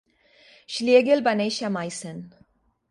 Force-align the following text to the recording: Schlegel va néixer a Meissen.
Schlegel 0.77 1.23
va 1.29 1.37
néixer 1.43 1.69
a 1.69 1.73
Meissen. 1.79 2.29